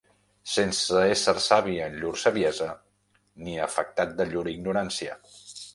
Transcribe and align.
Sense 0.51 1.01
ésser 1.09 1.35
savi 1.47 1.75
en 1.89 1.99
llur 1.99 2.15
saviesa, 2.23 2.71
ni 3.47 3.57
afectat 3.71 4.21
de 4.23 4.31
llur 4.33 4.47
ignorància. 4.57 5.21